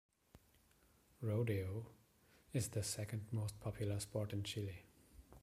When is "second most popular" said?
2.81-3.99